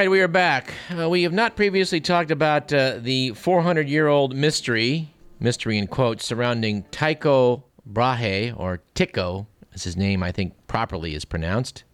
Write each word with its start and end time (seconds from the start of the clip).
Right, 0.00 0.10
we 0.10 0.22
are 0.22 0.28
back. 0.28 0.72
Uh, 0.98 1.10
we 1.10 1.24
have 1.24 1.32
not 1.34 1.56
previously 1.56 2.00
talked 2.00 2.30
about 2.30 2.72
uh, 2.72 3.00
the 3.02 3.32
400 3.32 3.86
year 3.86 4.08
old 4.08 4.34
mystery, 4.34 5.12
mystery 5.40 5.76
in 5.76 5.88
quotes, 5.88 6.24
surrounding 6.24 6.84
Tycho 6.84 7.64
Brahe, 7.84 8.54
or 8.56 8.80
Tycho, 8.94 9.46
as 9.74 9.84
his 9.84 9.98
name 9.98 10.22
I 10.22 10.32
think 10.32 10.54
properly 10.68 11.14
is 11.14 11.26
pronounced. 11.26 11.84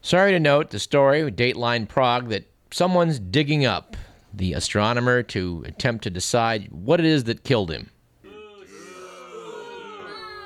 Sorry 0.00 0.32
to 0.32 0.40
note 0.40 0.70
the 0.70 0.78
story, 0.78 1.30
Dateline 1.30 1.86
Prague, 1.86 2.30
that 2.30 2.50
someone's 2.70 3.18
digging 3.18 3.66
up 3.66 3.94
the 4.32 4.54
astronomer 4.54 5.22
to 5.24 5.62
attempt 5.66 6.04
to 6.04 6.10
decide 6.10 6.68
what 6.70 7.00
it 7.00 7.04
is 7.04 7.24
that 7.24 7.44
killed 7.44 7.70
him. 7.70 7.90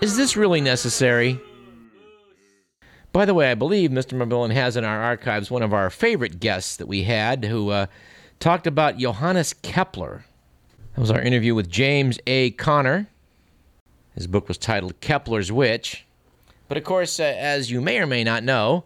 Is 0.01 0.16
this 0.16 0.37
really 0.37 0.61
necessary? 0.61 1.41
By 3.14 3.27
the 3.27 3.32
way, 3.32 3.48
I 3.48 3.54
believe 3.54 3.92
Mr. 3.92 4.14
Macmillan 4.14 4.50
has 4.50 4.77
in 4.77 4.82
our 4.82 5.00
archives 5.00 5.48
one 5.48 5.62
of 5.62 5.73
our 5.73 5.88
favorite 5.88 6.40
guests 6.40 6.74
that 6.79 6.88
we 6.88 7.04
had 7.04 7.45
who 7.45 7.71
uh, 7.71 7.87
talked 8.40 8.66
about 8.66 8.98
Johannes 8.98 9.54
Kepler. 9.62 10.24
That 10.95 11.01
was 11.01 11.12
our 11.12 11.21
interview 11.21 11.54
with 11.54 11.71
James 11.71 12.18
A. 12.26 12.51
Connor. 12.51 13.06
His 14.16 14.26
book 14.26 14.48
was 14.48 14.59
titled 14.59 15.01
Kepler's 15.01 15.52
Witch. 15.52 16.04
But 16.66 16.76
of 16.76 16.82
course, 16.82 17.21
uh, 17.21 17.23
as 17.23 17.71
you 17.71 17.80
may 17.80 18.01
or 18.01 18.06
may 18.06 18.24
not 18.24 18.43
know, 18.43 18.82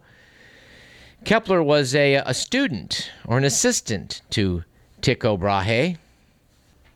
Kepler 1.25 1.63
was 1.63 1.95
a, 1.95 2.17
a 2.17 2.35
student 2.35 3.11
or 3.25 3.39
an 3.39 3.45
assistant 3.45 4.21
to 4.29 4.63
Tycho 5.01 5.39
Brahe, 5.39 5.97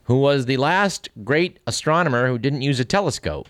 who 0.04 0.18
was 0.18 0.44
the 0.44 0.58
last 0.58 1.08
great 1.24 1.60
astronomer 1.66 2.28
who 2.28 2.36
didn't 2.36 2.60
use 2.60 2.78
a 2.78 2.84
telescope. 2.84 3.48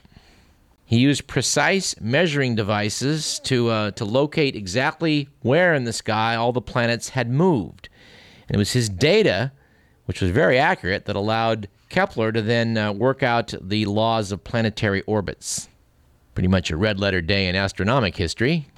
He 0.92 0.98
used 0.98 1.26
precise 1.26 1.98
measuring 2.02 2.54
devices 2.54 3.38
to, 3.44 3.70
uh, 3.70 3.90
to 3.92 4.04
locate 4.04 4.54
exactly 4.54 5.26
where 5.40 5.72
in 5.72 5.84
the 5.84 5.92
sky 5.94 6.34
all 6.34 6.52
the 6.52 6.60
planets 6.60 7.08
had 7.08 7.30
moved. 7.30 7.88
And 8.46 8.56
it 8.56 8.58
was 8.58 8.72
his 8.72 8.90
data, 8.90 9.52
which 10.04 10.20
was 10.20 10.30
very 10.30 10.58
accurate, 10.58 11.06
that 11.06 11.16
allowed 11.16 11.68
Kepler 11.88 12.30
to 12.32 12.42
then 12.42 12.76
uh, 12.76 12.92
work 12.92 13.22
out 13.22 13.54
the 13.58 13.86
laws 13.86 14.32
of 14.32 14.44
planetary 14.44 15.00
orbits. 15.04 15.66
Pretty 16.34 16.48
much 16.48 16.70
a 16.70 16.76
red 16.76 17.00
letter 17.00 17.22
day 17.22 17.48
in 17.48 17.56
astronomic 17.56 18.16
history. 18.16 18.68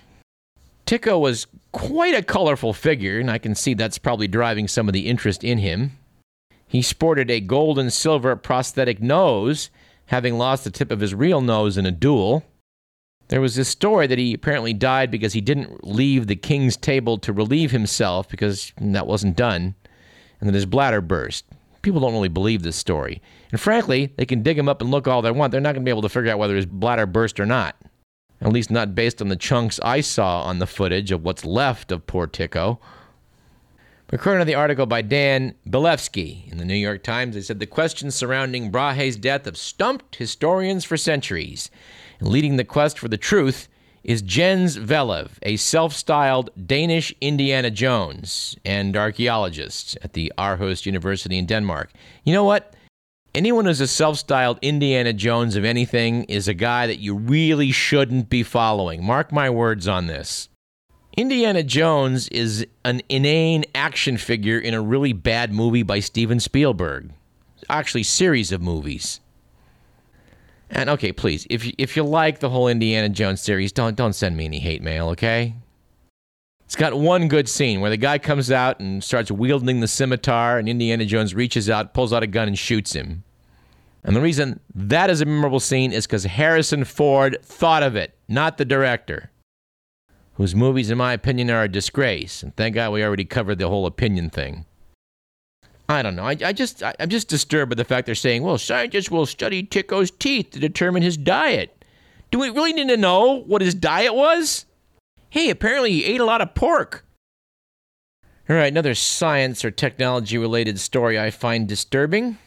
Tycho 0.86 1.18
was 1.18 1.48
quite 1.72 2.14
a 2.14 2.22
colorful 2.22 2.72
figure, 2.72 3.18
and 3.18 3.28
I 3.28 3.38
can 3.38 3.56
see 3.56 3.74
that's 3.74 3.98
probably 3.98 4.28
driving 4.28 4.68
some 4.68 4.88
of 4.88 4.92
the 4.92 5.08
interest 5.08 5.42
in 5.42 5.58
him. 5.58 5.98
He 6.68 6.80
sported 6.80 7.28
a 7.28 7.40
gold 7.40 7.76
and 7.76 7.92
silver 7.92 8.36
prosthetic 8.36 9.02
nose 9.02 9.68
having 10.06 10.38
lost 10.38 10.64
the 10.64 10.70
tip 10.70 10.90
of 10.90 11.00
his 11.00 11.14
real 11.14 11.40
nose 11.40 11.76
in 11.76 11.86
a 11.86 11.90
duel. 11.90 12.44
There 13.28 13.40
was 13.40 13.54
this 13.54 13.68
story 13.68 14.06
that 14.06 14.18
he 14.18 14.34
apparently 14.34 14.74
died 14.74 15.10
because 15.10 15.32
he 15.32 15.40
didn't 15.40 15.84
leave 15.86 16.26
the 16.26 16.36
king's 16.36 16.76
table 16.76 17.16
to 17.18 17.32
relieve 17.32 17.70
himself 17.70 18.28
because 18.28 18.72
that 18.78 19.06
wasn't 19.06 19.36
done, 19.36 19.74
and 20.40 20.48
that 20.48 20.54
his 20.54 20.66
bladder 20.66 21.00
burst. 21.00 21.46
People 21.80 22.00
don't 22.00 22.12
really 22.12 22.28
believe 22.28 22.62
this 22.62 22.76
story. 22.76 23.22
And 23.50 23.60
frankly, 23.60 24.12
they 24.16 24.26
can 24.26 24.42
dig 24.42 24.58
him 24.58 24.68
up 24.68 24.80
and 24.80 24.90
look 24.90 25.06
all 25.06 25.22
they 25.22 25.30
want. 25.30 25.52
They're 25.52 25.60
not 25.60 25.72
going 25.72 25.84
to 25.84 25.88
be 25.88 25.90
able 25.90 26.02
to 26.02 26.08
figure 26.08 26.32
out 26.32 26.38
whether 26.38 26.56
his 26.56 26.66
bladder 26.66 27.06
burst 27.06 27.40
or 27.40 27.46
not. 27.46 27.76
At 28.40 28.52
least 28.52 28.70
not 28.70 28.94
based 28.94 29.22
on 29.22 29.28
the 29.28 29.36
chunks 29.36 29.80
I 29.82 30.00
saw 30.00 30.42
on 30.42 30.58
the 30.58 30.66
footage 30.66 31.10
of 31.10 31.22
what's 31.22 31.44
left 31.44 31.92
of 31.92 32.06
poor 32.06 32.26
Tycho. 32.26 32.78
According 34.14 34.42
to 34.42 34.44
the 34.44 34.54
article 34.54 34.86
by 34.86 35.02
Dan 35.02 35.56
Bilefsky 35.68 36.48
in 36.52 36.58
the 36.58 36.64
New 36.64 36.76
York 36.76 37.02
Times, 37.02 37.34
they 37.34 37.40
said 37.40 37.58
the 37.58 37.66
questions 37.66 38.14
surrounding 38.14 38.70
Brahe's 38.70 39.16
death 39.16 39.44
have 39.44 39.56
stumped 39.56 40.14
historians 40.14 40.84
for 40.84 40.96
centuries. 40.96 41.68
Leading 42.20 42.56
the 42.56 42.62
quest 42.62 42.96
for 42.96 43.08
the 43.08 43.18
truth 43.18 43.66
is 44.04 44.22
Jens 44.22 44.78
Vellev, 44.78 45.30
a 45.42 45.56
self 45.56 45.92
styled 45.92 46.50
Danish 46.64 47.12
Indiana 47.20 47.72
Jones 47.72 48.56
and 48.64 48.96
archaeologist 48.96 49.98
at 50.00 50.12
the 50.12 50.32
Aarhus 50.38 50.86
University 50.86 51.36
in 51.36 51.46
Denmark. 51.46 51.90
You 52.22 52.34
know 52.34 52.44
what? 52.44 52.76
Anyone 53.34 53.64
who's 53.64 53.80
a 53.80 53.88
self 53.88 54.16
styled 54.18 54.60
Indiana 54.62 55.12
Jones 55.12 55.56
of 55.56 55.64
anything 55.64 56.22
is 56.24 56.46
a 56.46 56.54
guy 56.54 56.86
that 56.86 57.00
you 57.00 57.16
really 57.16 57.72
shouldn't 57.72 58.30
be 58.30 58.44
following. 58.44 59.02
Mark 59.02 59.32
my 59.32 59.50
words 59.50 59.88
on 59.88 60.06
this. 60.06 60.50
Indiana 61.16 61.62
Jones 61.62 62.26
is 62.28 62.66
an 62.84 63.00
inane 63.08 63.64
action 63.72 64.16
figure 64.16 64.58
in 64.58 64.74
a 64.74 64.80
really 64.80 65.12
bad 65.12 65.52
movie 65.52 65.84
by 65.84 66.00
Steven 66.00 66.40
Spielberg. 66.40 67.12
Actually, 67.68 68.02
series 68.02 68.50
of 68.50 68.60
movies. 68.60 69.20
And 70.70 70.90
okay, 70.90 71.12
please, 71.12 71.46
if 71.48 71.64
you, 71.64 71.72
if 71.78 71.96
you 71.96 72.02
like 72.02 72.40
the 72.40 72.50
whole 72.50 72.66
Indiana 72.66 73.08
Jones 73.08 73.40
series, 73.40 73.70
don't 73.70 73.96
don't 73.96 74.12
send 74.12 74.36
me 74.36 74.46
any 74.46 74.58
hate 74.58 74.82
mail, 74.82 75.10
okay? 75.10 75.54
It's 76.64 76.74
got 76.74 76.98
one 76.98 77.28
good 77.28 77.48
scene 77.48 77.80
where 77.80 77.90
the 77.90 77.96
guy 77.96 78.18
comes 78.18 78.50
out 78.50 78.80
and 78.80 79.04
starts 79.04 79.30
wielding 79.30 79.78
the 79.78 79.86
scimitar, 79.86 80.58
and 80.58 80.68
Indiana 80.68 81.04
Jones 81.04 81.32
reaches 81.32 81.70
out, 81.70 81.94
pulls 81.94 82.12
out 82.12 82.24
a 82.24 82.26
gun, 82.26 82.48
and 82.48 82.58
shoots 82.58 82.92
him. 82.92 83.22
And 84.02 84.16
the 84.16 84.20
reason 84.20 84.58
that 84.74 85.10
is 85.10 85.20
a 85.20 85.26
memorable 85.26 85.60
scene 85.60 85.92
is 85.92 86.06
because 86.06 86.24
Harrison 86.24 86.84
Ford 86.84 87.38
thought 87.44 87.84
of 87.84 87.94
it, 87.94 88.18
not 88.26 88.58
the 88.58 88.64
director 88.64 89.30
whose 90.34 90.54
movies, 90.54 90.90
in 90.90 90.98
my 90.98 91.12
opinion, 91.12 91.50
are 91.50 91.64
a 91.64 91.68
disgrace. 91.68 92.42
And 92.42 92.54
thank 92.56 92.74
God 92.74 92.92
we 92.92 93.04
already 93.04 93.24
covered 93.24 93.58
the 93.58 93.68
whole 93.68 93.86
opinion 93.86 94.30
thing. 94.30 94.66
I 95.88 96.02
don't 96.02 96.16
know. 96.16 96.24
I, 96.24 96.36
I 96.44 96.52
just 96.52 96.82
I, 96.82 96.94
am 96.98 97.10
just 97.10 97.28
disturbed 97.28 97.70
by 97.70 97.76
the 97.76 97.84
fact 97.84 98.06
they're 98.06 98.14
saying, 98.14 98.42
well, 98.42 98.58
scientists 98.58 99.10
will 99.10 99.26
study 99.26 99.62
Tycho's 99.62 100.10
teeth 100.10 100.50
to 100.52 100.58
determine 100.58 101.02
his 101.02 101.16
diet. 101.16 101.84
Do 102.30 102.38
we 102.38 102.50
really 102.50 102.72
need 102.72 102.88
to 102.88 102.96
know 102.96 103.42
what 103.46 103.62
his 103.62 103.74
diet 103.74 104.14
was? 104.14 104.66
Hey, 105.30 105.50
apparently 105.50 105.92
he 105.92 106.04
ate 106.04 106.20
a 106.20 106.24
lot 106.24 106.40
of 106.40 106.54
pork. 106.54 107.04
All 108.48 108.56
right, 108.56 108.66
another 108.72 108.94
science 108.94 109.64
or 109.64 109.70
technology 109.70 110.36
related 110.38 110.78
story 110.78 111.18
I 111.18 111.30
find 111.30 111.68
disturbing. 111.68 112.38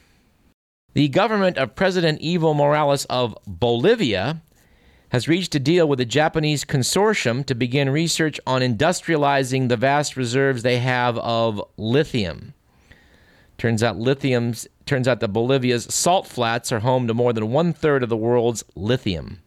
The 0.94 1.08
government 1.08 1.58
of 1.58 1.74
President 1.74 2.20
Evo 2.20 2.54
Morales 2.54 3.04
of 3.06 3.36
Bolivia 3.46 4.42
has 5.10 5.28
reached 5.28 5.54
a 5.54 5.60
deal 5.60 5.88
with 5.88 6.00
a 6.00 6.04
Japanese 6.04 6.64
consortium 6.64 7.44
to 7.46 7.54
begin 7.54 7.90
research 7.90 8.38
on 8.46 8.60
industrializing 8.60 9.68
the 9.68 9.76
vast 9.76 10.16
reserves 10.16 10.62
they 10.62 10.78
have 10.78 11.18
of 11.18 11.62
lithium. 11.76 12.54
Turns 13.56 13.82
out 13.82 13.98
lithium's 13.98 14.68
turns 14.86 15.08
out 15.08 15.20
that 15.20 15.28
Bolivia's 15.28 15.92
salt 15.92 16.26
flats 16.26 16.70
are 16.70 16.80
home 16.80 17.06
to 17.08 17.14
more 17.14 17.32
than 17.32 17.50
one 17.50 17.72
third 17.72 18.02
of 18.02 18.08
the 18.08 18.16
world's 18.16 18.64
lithium. 18.74 19.40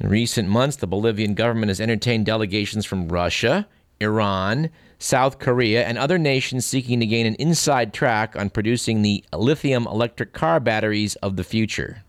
In 0.00 0.08
recent 0.08 0.48
months, 0.48 0.76
the 0.76 0.86
Bolivian 0.86 1.34
government 1.34 1.70
has 1.70 1.80
entertained 1.80 2.26
delegations 2.26 2.84
from 2.84 3.08
Russia, 3.08 3.66
Iran, 4.00 4.70
South 4.98 5.38
Korea, 5.38 5.84
and 5.84 5.98
other 5.98 6.18
nations 6.18 6.66
seeking 6.66 7.00
to 7.00 7.06
gain 7.06 7.26
an 7.26 7.34
inside 7.36 7.92
track 7.92 8.36
on 8.36 8.50
producing 8.50 9.02
the 9.02 9.24
lithium 9.32 9.86
electric 9.86 10.32
car 10.32 10.60
batteries 10.60 11.16
of 11.16 11.36
the 11.36 11.44
future. 11.44 12.02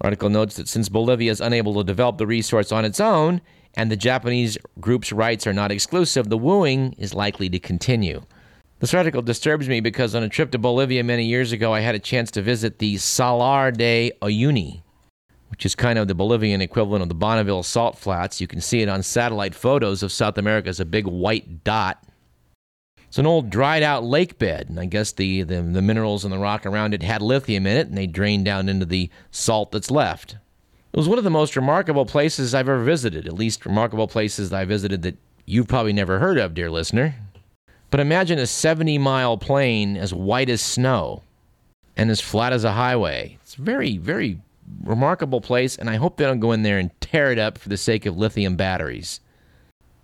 Article 0.00 0.30
notes 0.30 0.56
that 0.56 0.68
since 0.68 0.88
Bolivia 0.88 1.30
is 1.30 1.40
unable 1.40 1.74
to 1.74 1.84
develop 1.84 2.18
the 2.18 2.26
resource 2.26 2.72
on 2.72 2.84
its 2.84 3.00
own, 3.00 3.40
and 3.74 3.90
the 3.90 3.96
Japanese 3.96 4.56
group's 4.80 5.12
rights 5.12 5.46
are 5.46 5.52
not 5.52 5.70
exclusive, 5.70 6.28
the 6.28 6.38
wooing 6.38 6.94
is 6.98 7.14
likely 7.14 7.48
to 7.50 7.58
continue. 7.58 8.22
This 8.80 8.94
article 8.94 9.20
disturbs 9.20 9.68
me 9.68 9.80
because 9.80 10.14
on 10.14 10.22
a 10.22 10.28
trip 10.28 10.50
to 10.52 10.58
Bolivia 10.58 11.04
many 11.04 11.26
years 11.26 11.52
ago, 11.52 11.74
I 11.74 11.80
had 11.80 11.94
a 11.94 11.98
chance 11.98 12.30
to 12.30 12.42
visit 12.42 12.78
the 12.78 12.96
Salar 12.96 13.70
de 13.70 14.10
Uyuni, 14.22 14.80
which 15.48 15.66
is 15.66 15.74
kind 15.74 15.98
of 15.98 16.08
the 16.08 16.14
Bolivian 16.14 16.62
equivalent 16.62 17.02
of 17.02 17.10
the 17.10 17.14
Bonneville 17.14 17.62
Salt 17.62 17.98
Flats. 17.98 18.40
You 18.40 18.46
can 18.46 18.62
see 18.62 18.80
it 18.80 18.88
on 18.88 19.02
satellite 19.02 19.54
photos 19.54 20.02
of 20.02 20.10
South 20.10 20.38
America 20.38 20.70
as 20.70 20.80
a 20.80 20.86
big 20.86 21.06
white 21.06 21.62
dot. 21.62 22.02
It's 23.10 23.18
an 23.18 23.26
old 23.26 23.50
dried 23.50 23.82
out 23.82 24.04
lake 24.04 24.38
bed, 24.38 24.68
and 24.68 24.78
I 24.78 24.84
guess 24.84 25.10
the, 25.10 25.42
the, 25.42 25.62
the 25.62 25.82
minerals 25.82 26.24
in 26.24 26.30
the 26.30 26.38
rock 26.38 26.64
around 26.64 26.94
it 26.94 27.02
had 27.02 27.20
lithium 27.20 27.66
in 27.66 27.76
it, 27.76 27.88
and 27.88 27.98
they 27.98 28.06
drained 28.06 28.44
down 28.44 28.68
into 28.68 28.86
the 28.86 29.10
salt 29.32 29.72
that's 29.72 29.90
left. 29.90 30.36
It 30.92 30.96
was 30.96 31.08
one 31.08 31.18
of 31.18 31.24
the 31.24 31.28
most 31.30 31.56
remarkable 31.56 32.06
places 32.06 32.54
I've 32.54 32.68
ever 32.68 32.84
visited, 32.84 33.26
at 33.26 33.32
least 33.32 33.66
remarkable 33.66 34.06
places 34.06 34.50
that 34.50 34.60
I 34.60 34.64
visited 34.64 35.02
that 35.02 35.16
you've 35.44 35.66
probably 35.66 35.92
never 35.92 36.20
heard 36.20 36.38
of, 36.38 36.54
dear 36.54 36.70
listener. 36.70 37.16
But 37.90 37.98
imagine 37.98 38.38
a 38.38 38.46
70 38.46 38.96
mile 38.98 39.36
plain 39.36 39.96
as 39.96 40.14
white 40.14 40.48
as 40.48 40.62
snow 40.62 41.24
and 41.96 42.12
as 42.12 42.20
flat 42.20 42.52
as 42.52 42.62
a 42.62 42.74
highway. 42.74 43.38
It's 43.42 43.56
a 43.56 43.62
very, 43.62 43.96
very 43.96 44.40
remarkable 44.84 45.40
place, 45.40 45.74
and 45.74 45.90
I 45.90 45.96
hope 45.96 46.16
they 46.16 46.26
don't 46.26 46.38
go 46.38 46.52
in 46.52 46.62
there 46.62 46.78
and 46.78 46.92
tear 47.00 47.32
it 47.32 47.40
up 47.40 47.58
for 47.58 47.70
the 47.70 47.76
sake 47.76 48.06
of 48.06 48.16
lithium 48.16 48.54
batteries. 48.54 49.18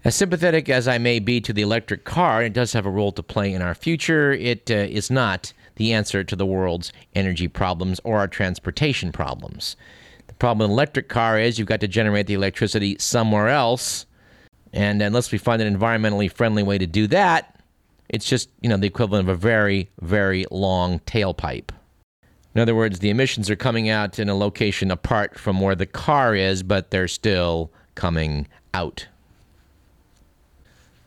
As 0.06 0.14
sympathetic 0.14 0.68
as 0.68 0.86
I 0.86 0.98
may 0.98 1.18
be 1.18 1.40
to 1.40 1.52
the 1.52 1.62
electric 1.62 2.04
car, 2.04 2.40
it 2.40 2.52
does 2.52 2.72
have 2.74 2.86
a 2.86 2.90
role 2.90 3.10
to 3.10 3.24
play 3.24 3.52
in 3.52 3.60
our 3.60 3.74
future. 3.74 4.32
It 4.32 4.70
uh, 4.70 4.74
is 4.74 5.10
not 5.10 5.52
the 5.74 5.92
answer 5.92 6.22
to 6.22 6.36
the 6.36 6.46
world's 6.46 6.92
energy 7.16 7.48
problems 7.48 8.00
or 8.04 8.18
our 8.18 8.28
transportation 8.28 9.10
problems. 9.10 9.74
The 10.28 10.34
problem 10.34 10.58
with 10.58 10.66
an 10.66 10.74
electric 10.74 11.08
car 11.08 11.40
is 11.40 11.58
you've 11.58 11.66
got 11.66 11.80
to 11.80 11.88
generate 11.88 12.28
the 12.28 12.34
electricity 12.34 12.96
somewhere 13.00 13.48
else. 13.48 14.06
And 14.72 15.02
unless 15.02 15.32
we 15.32 15.38
find 15.38 15.60
an 15.60 15.76
environmentally 15.76 16.30
friendly 16.30 16.62
way 16.62 16.78
to 16.78 16.86
do 16.86 17.08
that, 17.08 17.60
it's 18.08 18.28
just, 18.28 18.48
you 18.60 18.68
know, 18.68 18.76
the 18.76 18.86
equivalent 18.86 19.28
of 19.28 19.34
a 19.34 19.36
very, 19.36 19.90
very 20.02 20.46
long 20.52 21.00
tailpipe. 21.00 21.70
In 22.54 22.60
other 22.60 22.76
words, 22.76 23.00
the 23.00 23.10
emissions 23.10 23.50
are 23.50 23.56
coming 23.56 23.88
out 23.88 24.20
in 24.20 24.28
a 24.28 24.36
location 24.36 24.92
apart 24.92 25.36
from 25.36 25.60
where 25.60 25.74
the 25.74 25.84
car 25.84 26.36
is, 26.36 26.62
but 26.62 26.92
they're 26.92 27.08
still 27.08 27.72
coming 27.96 28.46
out. 28.72 29.08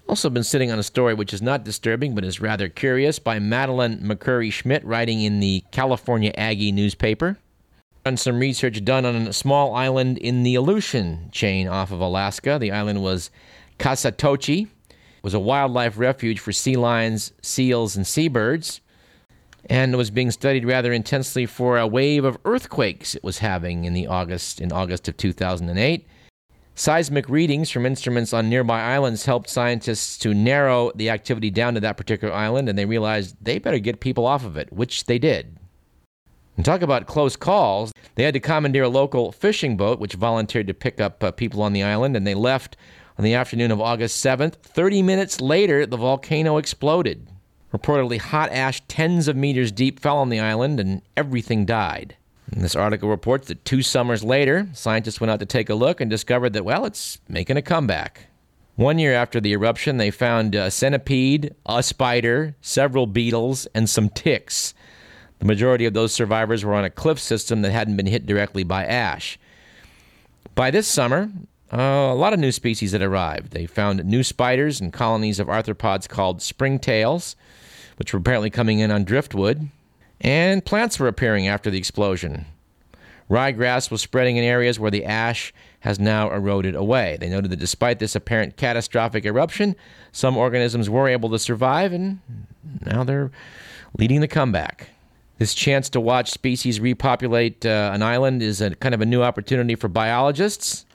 Also, 0.10 0.28
been 0.28 0.44
sitting 0.44 0.72
on 0.72 0.80
a 0.80 0.84
story 0.84 1.14
which 1.14 1.36
is 1.36 1.42
not 1.42 1.64
disturbing 1.64 2.16
but 2.16 2.26
is 2.26 2.42
rather 2.42 2.68
curious 2.68 3.20
by 3.20 3.38
Madeline 3.38 4.00
McCurry 4.00 4.52
Schmidt, 4.52 4.84
writing 4.84 5.22
in 5.22 5.40
the 5.40 5.64
California 5.70 6.34
Aggie 6.36 6.72
newspaper. 6.72 7.38
On 8.08 8.18
some 8.18 8.40
research 8.40 8.84
done 8.84 9.06
on 9.06 9.28
a 9.28 9.34
small 9.34 9.76
island 9.76 10.18
in 10.18 10.42
the 10.42 10.56
Aleutian 10.56 11.30
chain 11.32 11.68
off 11.68 11.92
of 11.92 12.00
Alaska. 12.00 12.58
The 12.60 12.72
island 12.72 13.04
was 13.04 13.30
Kasatochi. 13.78 14.64
It 14.64 15.24
was 15.24 15.36
a 15.36 15.40
wildlife 15.40 16.00
refuge 16.00 16.40
for 16.40 16.52
sea 16.52 16.76
lions, 16.76 17.32
seals, 17.44 17.96
and 17.96 18.08
seabirds, 18.08 18.82
and 19.70 19.96
was 19.96 20.10
being 20.10 20.32
studied 20.32 20.66
rather 20.66 20.92
intensely 20.92 21.46
for 21.46 21.78
a 21.78 21.86
wave 21.86 22.26
of 22.26 22.40
earthquakes 22.46 23.14
it 23.14 23.24
was 23.24 23.38
having 23.38 23.86
in 23.86 23.94
the 23.94 24.08
August 24.08 24.60
in 24.60 24.72
August 24.72 25.08
of 25.08 25.18
2008. 25.18 26.08
Seismic 26.80 27.28
readings 27.28 27.70
from 27.70 27.86
instruments 27.86 28.32
on 28.32 28.48
nearby 28.48 28.82
islands 28.82 29.26
helped 29.26 29.50
scientists 29.50 30.18
to 30.20 30.34
narrow 30.34 30.94
the 30.96 31.10
activity 31.10 31.50
down 31.50 31.74
to 31.74 31.82
that 31.82 31.98
particular 31.98 32.34
island, 32.34 32.70
and 32.70 32.80
they 32.80 32.86
realized 32.86 33.36
they 33.42 33.60
better 33.60 33.80
get 33.80 34.00
people 34.00 34.26
off 34.26 34.46
of 34.46 34.56
it, 34.56 34.72
which 34.72 35.04
they 35.04 35.20
did. 35.20 35.58
And 36.56 36.64
talk 36.64 36.82
about 36.82 37.06
close 37.06 37.36
calls. 37.36 37.92
They 38.16 38.24
had 38.24 38.34
to 38.34 38.40
commandeer 38.40 38.84
a 38.84 38.88
local 38.88 39.34
fishing 39.34 39.76
boat, 39.76 40.00
which 40.00 40.14
volunteered 40.14 40.68
to 40.68 40.74
pick 40.74 41.02
up 41.02 41.22
uh, 41.22 41.32
people 41.32 41.62
on 41.64 41.74
the 41.74 41.84
island, 41.84 42.16
and 42.16 42.26
they 42.26 42.34
left 42.34 42.78
on 43.18 43.26
the 43.26 43.34
afternoon 43.34 43.72
of 43.72 43.82
August 43.82 44.24
7th. 44.24 44.54
30 44.54 45.02
minutes 45.02 45.42
later, 45.42 45.86
the 45.86 45.98
volcano 45.98 46.56
exploded. 46.56 47.28
Reportedly, 47.74 48.20
hot 48.20 48.54
ash 48.54 48.82
tens 48.88 49.28
of 49.28 49.36
meters 49.36 49.74
deep 49.74 50.00
fell 50.00 50.16
on 50.16 50.30
the 50.30 50.40
island, 50.40 50.80
and 50.80 51.02
everything 51.18 51.66
died. 51.66 52.16
And 52.52 52.64
this 52.64 52.76
article 52.76 53.10
reports 53.10 53.48
that 53.48 53.64
two 53.64 53.82
summers 53.82 54.24
later, 54.24 54.68
scientists 54.74 55.22
went 55.22 55.32
out 55.32 55.40
to 55.40 55.46
take 55.46 55.70
a 55.70 55.76
look 55.76 56.02
and 56.02 56.10
discovered 56.10 56.54
that, 56.54 56.66
well, 56.66 56.86
it's 56.86 57.20
making 57.28 57.58
a 57.58 57.62
comeback. 57.62 58.28
One 58.76 58.98
year 58.98 59.14
after 59.14 59.42
the 59.42 59.52
eruption, 59.52 59.98
they 59.98 60.10
found 60.10 60.56
a 60.56 60.72
centipede, 60.72 61.54
a 61.66 61.84
spider, 61.84 62.56
several 62.62 63.08
beetles, 63.08 63.68
and 63.76 63.90
some 63.90 64.10
ticks. 64.10 64.74
The 65.40 65.46
majority 65.46 65.86
of 65.86 65.94
those 65.94 66.14
survivors 66.14 66.64
were 66.64 66.74
on 66.74 66.86
a 66.86 66.90
cliff 66.90 67.20
system 67.20 67.62
that 67.62 67.72
hadn't 67.72 67.98
been 67.98 68.08
hit 68.08 68.26
directly 68.26 68.64
by 68.64 68.86
ash. 68.86 69.38
By 70.56 70.72
this 70.72 70.88
summer, 70.88 71.30
uh, 71.72 71.78
a 71.78 72.16
lot 72.16 72.34
of 72.34 72.40
new 72.40 72.52
species 72.52 72.94
had 72.94 73.02
arrived. 73.02 73.52
They 73.52 73.66
found 73.66 74.04
new 74.06 74.24
spiders 74.24 74.82
and 74.82 74.92
colonies 74.92 75.40
of 75.40 75.48
arthropods 75.48 76.10
called 76.10 76.40
springtails, 76.40 77.36
which 77.98 78.14
were 78.14 78.20
apparently 78.20 78.50
coming 78.50 78.80
in 78.80 78.92
on 78.92 79.04
driftwood 79.04 79.70
and 80.22 80.64
plants 80.66 81.00
were 81.00 81.08
appearing 81.08 81.48
after 81.48 81.70
the 81.70 81.78
explosion. 81.78 82.46
Ryegrass 83.30 83.92
was 83.92 84.02
spreading 84.02 84.38
in 84.38 84.44
areas 84.44 84.80
where 84.80 84.92
the 84.92 85.06
ash 85.06 85.54
has 85.82 86.00
now 86.00 86.32
eroded 86.32 86.76
away. 86.76 87.18
They 87.20 87.30
noted 87.30 87.52
that 87.52 87.60
despite 87.60 88.00
this 88.00 88.16
apparent 88.16 88.58
catastrophic 88.58 89.24
eruption, 89.24 89.76
some 90.12 90.36
organisms 90.36 90.90
were 90.90 91.08
able 91.08 91.30
to 91.30 91.40
survive, 91.40 91.94
and 91.94 92.20
now 92.86 93.04
they're 93.04 93.32
leading 93.98 94.22
the 94.22 94.28
comeback. 94.28 94.90
This 95.38 95.54
chance 95.54 95.90
to 95.90 96.02
watch 96.02 96.32
species 96.32 96.80
repopulate 96.80 97.66
uh, 97.66 97.92
an 97.94 98.02
island 98.02 98.42
is 98.42 98.60
a 98.62 98.76
kind 98.76 98.94
of 98.94 99.00
a 99.00 99.06
new 99.06 99.22
opportunity 99.24 99.76
for 99.76 99.88
biologists. 99.88 100.86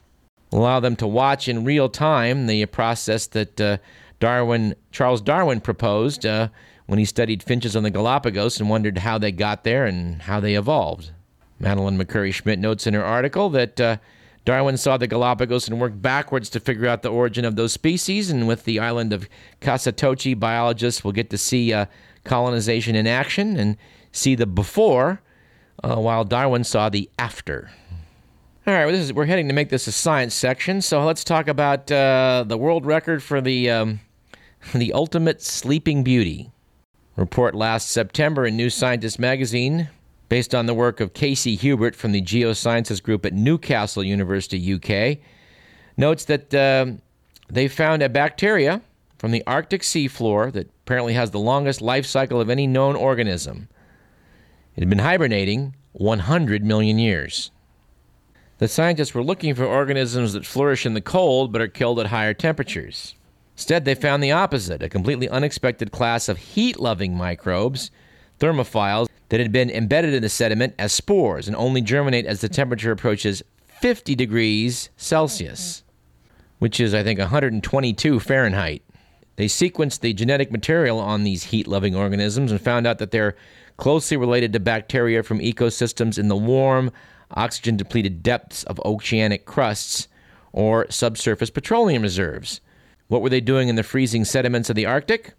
Allow 0.51 0.81
them 0.81 0.95
to 0.97 1.07
watch 1.07 1.47
in 1.47 1.65
real 1.65 1.89
time 1.89 2.45
the 2.45 2.65
process 2.67 3.25
that 3.27 3.59
uh, 3.59 3.77
Darwin, 4.19 4.75
Charles 4.91 5.21
Darwin 5.21 5.61
proposed 5.61 6.25
uh, 6.25 6.49
when 6.85 6.99
he 6.99 7.05
studied 7.05 7.41
finches 7.41 7.75
on 7.75 7.83
the 7.83 7.89
Galapagos 7.89 8.59
and 8.59 8.69
wondered 8.69 8.99
how 8.99 9.17
they 9.17 9.31
got 9.31 9.63
there 9.63 9.85
and 9.85 10.21
how 10.23 10.39
they 10.39 10.55
evolved. 10.55 11.11
Madeline 11.59 11.97
McCurry 11.97 12.33
Schmidt 12.33 12.59
notes 12.59 12.85
in 12.85 12.93
her 12.93 13.03
article 13.03 13.49
that 13.49 13.79
uh, 13.79 13.97
Darwin 14.43 14.77
saw 14.77 14.97
the 14.97 15.07
Galapagos 15.07 15.67
and 15.67 15.79
worked 15.79 16.01
backwards 16.01 16.49
to 16.51 16.59
figure 16.59 16.87
out 16.87 17.01
the 17.01 17.09
origin 17.09 17.45
of 17.45 17.55
those 17.55 17.73
species, 17.73 18.29
and 18.29 18.47
with 18.47 18.65
the 18.65 18.79
island 18.79 19.13
of 19.13 19.27
Kasatochi, 19.61 20.39
biologists 20.39 21.03
will 21.03 21.11
get 21.11 21.29
to 21.31 21.37
see 21.37 21.73
uh, 21.73 21.85
colonization 22.23 22.95
in 22.95 23.07
action 23.07 23.57
and 23.57 23.77
see 24.11 24.35
the 24.35 24.45
before, 24.45 25.21
uh, 25.83 25.95
while 25.95 26.23
Darwin 26.23 26.63
saw 26.63 26.89
the 26.89 27.09
after. 27.17 27.71
All 28.67 28.73
right, 28.73 28.85
well, 28.85 28.95
is, 28.95 29.13
we're 29.13 29.25
heading 29.25 29.47
to 29.47 29.53
make 29.53 29.69
this 29.69 29.87
a 29.87 29.91
science 29.91 30.33
section, 30.33 30.81
so 30.81 31.03
let's 31.05 31.23
talk 31.23 31.47
about 31.47 31.91
uh, 31.91 32.43
the 32.45 32.57
world 32.57 32.85
record 32.85 33.23
for 33.23 33.41
the 33.41 33.69
um, 33.69 33.99
the 34.73 34.93
ultimate 34.93 35.41
sleeping 35.41 36.03
beauty 36.03 36.51
report 37.15 37.55
last 37.55 37.89
September 37.89 38.45
in 38.45 38.55
New 38.55 38.69
Scientist 38.69 39.19
magazine, 39.19 39.89
based 40.29 40.53
on 40.53 40.65
the 40.65 40.73
work 40.73 40.99
of 40.99 41.13
Casey 41.13 41.55
Hubert 41.55 41.95
from 41.95 42.11
the 42.11 42.21
Geosciences 42.21 43.01
Group 43.01 43.25
at 43.25 43.33
Newcastle 43.33 44.03
University, 44.03 44.73
UK, 44.73 45.19
notes 45.97 46.25
that 46.25 46.53
uh, 46.53 46.87
they 47.49 47.67
found 47.67 48.01
a 48.01 48.09
bacteria 48.09 48.81
from 49.17 49.31
the 49.31 49.43
Arctic 49.47 49.81
seafloor 49.81 50.51
that 50.51 50.69
apparently 50.83 51.13
has 51.13 51.31
the 51.31 51.39
longest 51.39 51.81
life 51.81 52.05
cycle 52.05 52.41
of 52.41 52.49
any 52.49 52.67
known 52.67 52.95
organism. 52.95 53.69
It 54.75 54.81
had 54.81 54.89
been 54.89 54.99
hibernating 54.99 55.75
100 55.93 56.63
million 56.63 56.99
years. 56.99 57.51
The 58.57 58.67
scientists 58.67 59.13
were 59.13 59.23
looking 59.23 59.53
for 59.55 59.65
organisms 59.65 60.33
that 60.33 60.45
flourish 60.45 60.85
in 60.85 60.93
the 60.93 61.01
cold 61.01 61.51
but 61.51 61.61
are 61.61 61.67
killed 61.67 61.99
at 61.99 62.07
higher 62.07 62.33
temperatures. 62.33 63.15
Instead, 63.55 63.85
they 63.85 63.95
found 63.95 64.21
the 64.21 64.31
opposite 64.31 64.83
a 64.83 64.89
completely 64.89 65.29
unexpected 65.29 65.91
class 65.91 66.27
of 66.27 66.37
heat 66.37 66.79
loving 66.79 67.15
microbes, 67.15 67.89
thermophiles, 68.39 69.07
that 69.29 69.39
had 69.39 69.51
been 69.51 69.69
embedded 69.69 70.13
in 70.13 70.21
the 70.21 70.29
sediment 70.29 70.75
as 70.77 70.91
spores 70.91 71.47
and 71.47 71.55
only 71.55 71.81
germinate 71.81 72.25
as 72.25 72.41
the 72.41 72.49
temperature 72.49 72.91
approaches 72.91 73.41
50 73.79 74.13
degrees 74.15 74.89
Celsius, 74.97 75.83
which 76.59 76.79
is, 76.79 76.93
I 76.93 77.03
think, 77.03 77.19
122 77.19 78.19
Fahrenheit. 78.19 78.83
They 79.37 79.47
sequenced 79.47 80.01
the 80.01 80.13
genetic 80.13 80.51
material 80.51 80.99
on 80.99 81.23
these 81.23 81.45
heat 81.45 81.67
loving 81.67 81.95
organisms 81.95 82.51
and 82.51 82.61
found 82.61 82.85
out 82.87 82.99
that 82.99 83.11
they're 83.11 83.35
closely 83.77 84.15
related 84.15 84.53
to 84.53 84.59
bacteria 84.59 85.23
from 85.23 85.39
ecosystems 85.39 86.17
in 86.17 86.27
the 86.27 86.35
warm, 86.35 86.91
oxygen 87.31 87.75
depleted 87.75 88.23
depths 88.23 88.63
of 88.63 88.79
oceanic 88.85 89.45
crusts 89.45 90.07
or 90.53 90.89
subsurface 90.89 91.49
petroleum 91.49 92.01
reserves. 92.01 92.61
What 93.07 93.21
were 93.21 93.29
they 93.29 93.41
doing 93.41 93.69
in 93.69 93.75
the 93.75 93.83
freezing 93.83 94.25
sediments 94.25 94.69
of 94.69 94.75
the 94.75 94.85
Arctic? 94.85 95.33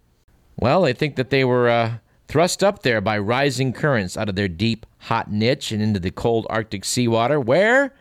Well, 0.57 0.85
I 0.85 0.93
think 0.93 1.17
that 1.17 1.31
they 1.31 1.45
were 1.45 1.69
uh, 1.69 1.99
thrust 2.29 2.63
up 2.63 2.83
there 2.83 3.01
by 3.01 3.19
rising 3.19 3.73
currents 3.73 4.17
out 4.17 4.29
of 4.29 4.37
their 4.37 4.49
deep, 4.49 4.87
hot 4.99 5.31
niche 5.31 5.73
and 5.73 5.83
into 5.83 6.01
the 6.01 6.11
cold 6.11 6.47
Arctic 6.49 6.85
seawater, 6.85 7.41
where 7.41 7.93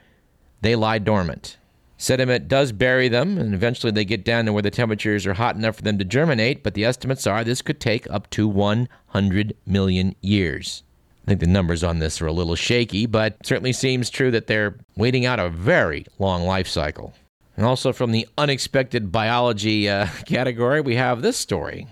they 0.62 0.76
lie 0.76 1.00
dormant. 1.00 1.58
Sediment 1.98 2.48
does 2.48 2.72
bury 2.72 3.08
them, 3.08 3.38
and 3.38 3.54
eventually 3.54 3.92
they 3.92 4.06
get 4.06 4.26
down 4.26 4.46
to 4.46 4.54
where 4.54 4.62
the 4.62 4.72
temperatures 4.72 5.26
are 5.26 5.34
hot 5.34 5.56
enough 5.56 5.78
for 5.78 5.82
them 5.82 5.98
to 5.98 6.04
germinate, 6.04 6.62
but 6.62 6.74
the 6.74 6.84
estimates 6.84 7.26
are 7.26 7.44
this 7.44 7.62
could 7.62 7.80
take 7.80 8.10
up 8.10 8.30
to 8.32 8.48
100 8.48 9.56
million 9.66 10.14
years. 10.22 10.84
I 11.24 11.30
think 11.30 11.40
the 11.40 11.48
numbers 11.48 11.84
on 11.84 12.00
this 12.00 12.22
are 12.22 12.28
a 12.28 12.34
little 12.34 12.56
shaky, 12.56 13.06
but 13.06 13.38
certainly 13.44 13.74
seems 13.74 14.10
true 14.10 14.30
that 14.32 14.48
they're 14.48 14.78
waiting 14.96 15.26
out 15.26 15.40
a 15.40 15.50
very 15.50 16.06
long 16.20 16.44
life 16.44 16.68
cycle. 16.68 17.14
And 17.58 17.66
also 17.66 17.94
from 17.94 18.12
the 18.12 18.28
unexpected 18.38 19.12
biology 19.12 19.90
uh, 19.90 20.08
category, 20.26 20.82
we 20.82 20.96
have 20.96 21.22
this 21.22 21.38
story. 21.38 21.88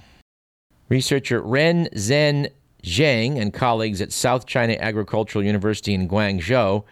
Researcher 0.89 1.41
Ren 1.41 1.87
Zhen 1.95 2.49
Zhang 2.83 3.39
and 3.39 3.53
colleagues 3.53 4.01
at 4.01 4.11
South 4.11 4.45
China 4.45 4.75
Agricultural 4.79 5.45
University 5.45 5.93
in 5.93 6.09
Guangzhou 6.09 6.83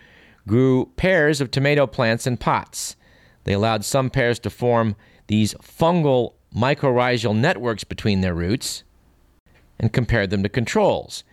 grew 0.48 0.86
pairs 0.96 1.42
of 1.42 1.51
tomato 1.51 1.86
plants 1.86 2.25
in 2.25 2.38
pots. 2.38 2.96
They 3.44 3.54
allowed 3.54 3.84
some 3.84 4.10
pairs 4.10 4.40
to 4.40 4.50
form 4.50 4.96
these 5.28 5.54
fungal 5.56 6.34
mycorrhizal 6.56 7.36
networks 7.36 7.84
between 7.84 8.22
their 8.22 8.34
roots 8.34 8.84
and 9.80 9.92
compared 9.92 10.30
them 10.30 10.44
to 10.44 10.50
controls. 10.50 11.24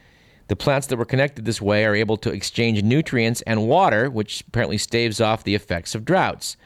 The 0.49 0.57
plants 0.57 0.87
that 0.87 0.97
were 0.97 1.05
connected 1.05 1.45
this 1.45 1.61
way 1.61 1.85
are 1.85 1.95
able 1.95 2.17
to 2.19 2.33
exchange 2.33 2.83
nutrients 2.83 3.43
and 3.43 3.69
water, 3.69 4.09
which 4.09 4.43
apparently 4.49 4.79
staves 4.79 5.21
off 5.21 5.45
the 5.45 5.55
effects 5.55 5.95
of 5.95 6.05
droughts. 6.05 6.57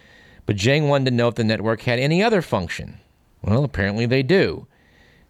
But 0.46 0.56
Zhang 0.56 0.88
wanted 0.88 1.10
to 1.10 1.16
know 1.16 1.28
if 1.28 1.36
the 1.36 1.44
network 1.44 1.82
had 1.82 1.98
any 1.98 2.22
other 2.22 2.42
function. 2.42 2.98
Well, 3.42 3.64
apparently 3.64 4.06
they 4.06 4.22
do. 4.22 4.66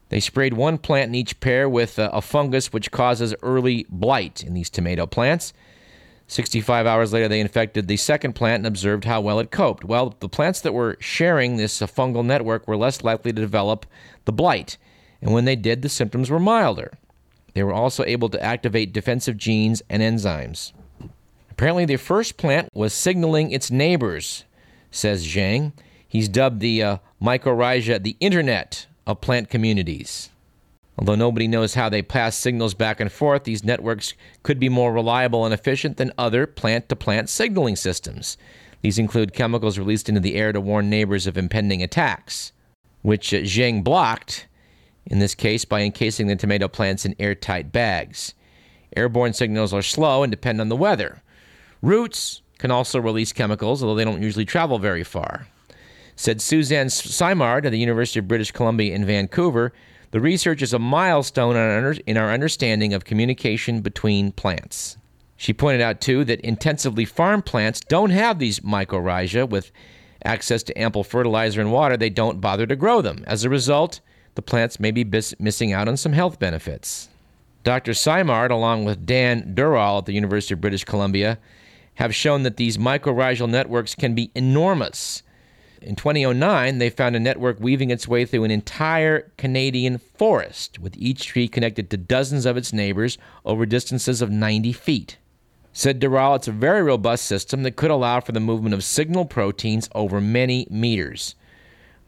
They 0.08 0.20
sprayed 0.20 0.54
one 0.54 0.78
plant 0.78 1.08
in 1.08 1.14
each 1.14 1.40
pair 1.40 1.68
with 1.68 1.98
a, 1.98 2.10
a 2.10 2.20
fungus 2.20 2.72
which 2.72 2.90
causes 2.90 3.34
early 3.42 3.86
blight 3.88 4.44
in 4.44 4.52
these 4.52 4.68
tomato 4.68 5.06
plants. 5.06 5.54
65 6.26 6.86
hours 6.86 7.12
later, 7.12 7.28
they 7.28 7.40
infected 7.40 7.88
the 7.88 7.96
second 7.96 8.34
plant 8.34 8.60
and 8.60 8.66
observed 8.66 9.04
how 9.04 9.20
well 9.20 9.38
it 9.38 9.50
coped. 9.50 9.84
Well, 9.84 10.14
the 10.20 10.28
plants 10.28 10.60
that 10.60 10.72
were 10.74 10.96
sharing 11.00 11.56
this 11.56 11.80
uh, 11.82 11.86
fungal 11.86 12.24
network 12.24 12.66
were 12.66 12.76
less 12.76 13.02
likely 13.02 13.32
to 13.32 13.40
develop 13.40 13.86
the 14.24 14.32
blight, 14.32 14.78
and 15.20 15.32
when 15.32 15.44
they 15.44 15.56
did, 15.56 15.82
the 15.82 15.88
symptoms 15.88 16.30
were 16.30 16.38
milder. 16.38 16.92
They 17.54 17.62
were 17.62 17.72
also 17.72 18.04
able 18.04 18.28
to 18.30 18.42
activate 18.42 18.92
defensive 18.92 19.36
genes 19.36 19.82
and 19.90 20.02
enzymes. 20.02 20.72
Apparently, 21.50 21.84
the 21.84 21.96
first 21.96 22.38
plant 22.38 22.70
was 22.72 22.94
signaling 22.94 23.50
its 23.50 23.70
neighbors 23.70 24.44
says 24.92 25.26
Zhang. 25.26 25.72
He's 26.06 26.28
dubbed 26.28 26.60
the 26.60 26.82
uh, 26.82 26.96
mycorrhiza 27.20 28.02
the 28.04 28.16
internet 28.20 28.86
of 29.06 29.20
plant 29.20 29.48
communities. 29.50 30.30
Although 30.98 31.14
nobody 31.16 31.48
knows 31.48 31.74
how 31.74 31.88
they 31.88 32.02
pass 32.02 32.36
signals 32.36 32.74
back 32.74 33.00
and 33.00 33.10
forth, 33.10 33.44
these 33.44 33.64
networks 33.64 34.14
could 34.42 34.60
be 34.60 34.68
more 34.68 34.92
reliable 34.92 35.44
and 35.44 35.54
efficient 35.54 35.96
than 35.96 36.12
other 36.16 36.46
plant 36.46 36.88
to 36.90 36.96
plant 36.96 37.28
signaling 37.30 37.76
systems. 37.76 38.36
These 38.82 38.98
include 38.98 39.32
chemicals 39.32 39.78
released 39.78 40.08
into 40.08 40.20
the 40.20 40.34
air 40.34 40.52
to 40.52 40.60
warn 40.60 40.90
neighbors 40.90 41.26
of 41.26 41.38
impending 41.38 41.82
attacks. 41.82 42.52
which 43.02 43.34
uh, 43.34 43.72
blocked, 43.82 44.46
in 45.06 45.18
this 45.18 45.34
case 45.34 45.64
by 45.64 45.82
encasing 45.82 46.28
the 46.28 46.36
tomato 46.36 46.68
plants 46.68 47.04
in 47.04 47.16
airtight 47.18 47.72
bags. 47.72 48.34
Airborne 48.96 49.32
signals 49.32 49.72
are 49.72 49.82
slow 49.82 50.22
and 50.22 50.30
depend 50.30 50.60
on 50.60 50.68
the 50.68 50.76
weather. 50.76 51.22
Roots 51.80 52.42
can 52.62 52.70
also 52.70 53.00
release 53.00 53.32
chemicals, 53.32 53.82
although 53.82 53.96
they 53.96 54.04
don't 54.04 54.22
usually 54.22 54.44
travel 54.44 54.78
very 54.78 55.02
far. 55.02 55.48
Said 56.14 56.40
Suzanne 56.40 56.90
Simard 56.90 57.66
at 57.66 57.72
the 57.72 57.78
University 57.78 58.20
of 58.20 58.28
British 58.28 58.52
Columbia 58.52 58.94
in 58.94 59.04
Vancouver, 59.04 59.72
the 60.12 60.20
research 60.20 60.62
is 60.62 60.72
a 60.72 60.78
milestone 60.78 61.56
in 62.06 62.16
our 62.16 62.30
understanding 62.30 62.94
of 62.94 63.04
communication 63.04 63.80
between 63.80 64.30
plants. 64.30 64.96
She 65.36 65.52
pointed 65.52 65.80
out, 65.80 66.00
too, 66.00 66.24
that 66.26 66.40
intensively 66.42 67.04
farmed 67.04 67.46
plants 67.46 67.80
don't 67.80 68.10
have 68.10 68.38
these 68.38 68.60
mycorrhiza. 68.60 69.48
With 69.48 69.72
access 70.24 70.62
to 70.62 70.78
ample 70.78 71.02
fertilizer 71.02 71.60
and 71.60 71.72
water, 71.72 71.96
they 71.96 72.10
don't 72.10 72.40
bother 72.40 72.68
to 72.68 72.76
grow 72.76 73.02
them. 73.02 73.24
As 73.26 73.42
a 73.42 73.50
result, 73.50 73.98
the 74.36 74.42
plants 74.42 74.78
may 74.78 74.92
be 74.92 75.02
bis- 75.02 75.34
missing 75.40 75.72
out 75.72 75.88
on 75.88 75.96
some 75.96 76.12
health 76.12 76.38
benefits. 76.38 77.08
Dr. 77.64 77.92
Simard, 77.92 78.52
along 78.52 78.84
with 78.84 79.04
Dan 79.04 79.52
Durall 79.52 79.98
at 79.98 80.06
the 80.06 80.12
University 80.12 80.54
of 80.54 80.60
British 80.60 80.84
Columbia, 80.84 81.38
have 81.96 82.14
shown 82.14 82.42
that 82.42 82.56
these 82.56 82.78
mycorrhizal 82.78 83.48
networks 83.48 83.94
can 83.94 84.14
be 84.14 84.30
enormous 84.34 85.22
in 85.82 85.96
2009, 85.96 86.78
they 86.78 86.90
found 86.90 87.16
a 87.16 87.20
network 87.20 87.58
weaving 87.60 87.90
its 87.90 88.06
way 88.06 88.24
through 88.24 88.44
an 88.44 88.50
entire 88.50 89.32
Canadian 89.36 89.98
forest, 89.98 90.78
with 90.78 90.96
each 90.96 91.26
tree 91.26 91.48
connected 91.48 91.90
to 91.90 91.96
dozens 91.96 92.46
of 92.46 92.56
its 92.56 92.72
neighbors 92.72 93.18
over 93.44 93.66
distances 93.66 94.22
of 94.22 94.30
90 94.30 94.72
feet. 94.72 95.18
Said 95.72 95.98
Durall, 95.98 96.36
it's 96.36 96.48
a 96.48 96.52
very 96.52 96.82
robust 96.82 97.24
system 97.24 97.62
that 97.64 97.76
could 97.76 97.90
allow 97.90 98.20
for 98.20 98.32
the 98.32 98.40
movement 98.40 98.74
of 98.74 98.84
signal 98.84 99.24
proteins 99.24 99.88
over 99.94 100.20
many 100.20 100.66
meters. 100.70 101.34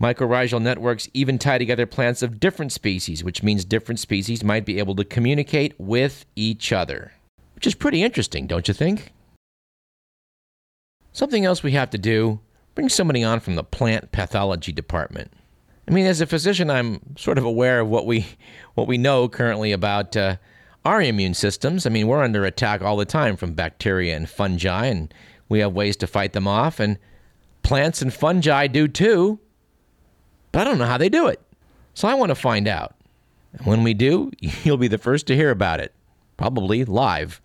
Mycorrhizal 0.01 0.63
networks 0.63 1.09
even 1.15 1.39
tie 1.39 1.59
together 1.59 1.87
plants 1.87 2.23
of 2.23 2.39
different 2.39 2.73
species, 2.73 3.25
which 3.25 3.43
means 3.43 3.65
different 3.65 3.99
species 3.99 4.45
might 4.45 4.67
be 4.67 4.79
able 4.79 4.95
to 4.97 5.05
communicate 5.05 5.75
with 5.79 6.27
each 6.37 6.73
other. 6.73 7.13
Which 7.55 7.67
is 7.67 7.75
pretty 7.75 8.03
interesting, 8.03 8.47
don't 8.47 8.69
you 8.69 8.75
think? 8.75 9.13
Something 11.15 11.45
else 11.45 11.63
we 11.63 11.71
have 11.73 11.91
to 11.91 11.99
do 11.99 12.41
bring 12.75 12.89
somebody 12.89 13.23
on 13.23 13.39
from 13.39 13.55
the 13.55 13.63
plant 13.63 14.11
pathology 14.11 14.73
department. 14.73 15.33
I 15.87 15.93
mean, 15.93 16.07
as 16.07 16.21
a 16.21 16.27
physician, 16.27 16.71
I'm 16.71 17.17
sort 17.17 17.39
of 17.39 17.45
aware 17.45 17.81
of 17.81 17.89
what 17.89 18.05
we 18.05 18.27
what 18.75 18.89
we 18.89 18.99
know 18.99 19.29
currently 19.29 19.71
about 19.71 20.17
uh, 20.17 20.37
our 20.85 21.01
immune 21.01 21.35
systems. 21.35 21.87
I 21.87 21.91
mean, 21.91 22.09
we're 22.09 22.25
under 22.25 22.45
attack 22.45 22.83
all 22.83 22.97
the 22.97 23.05
time 23.05 23.37
from 23.37 23.55
bacteria 23.55 24.17
and 24.17 24.29
fungi, 24.29 24.87
and 24.87 25.15
we 25.49 25.61
have 25.61 25.73
ways 25.73 25.97
to 25.99 26.09
fight 26.09 26.33
them 26.33 26.49
off. 26.49 26.81
And 26.81 26.99
plants 27.63 28.03
and 28.03 28.13
fungi 28.13 28.67
do 28.67 28.89
too, 28.89 29.39
but 30.51 30.63
I 30.63 30.65
don't 30.65 30.79
know 30.79 30.87
how 30.87 30.99
they 30.99 31.09
do 31.09 31.29
it. 31.29 31.41
So 31.95 32.09
I 32.09 32.15
want 32.15 32.31
to 32.31 32.35
find 32.35 32.67
out. 32.67 32.97
And 33.53 33.65
when 33.69 33.85
we 33.85 33.95
do, 33.95 34.33
you'll 34.41 34.79
be 34.79 34.89
the 34.89 34.99
first 34.99 35.29
to 35.29 35.37
hear 35.37 35.51
about 35.51 35.79
it, 35.79 35.95
probably 36.37 36.85
live. 36.85 37.41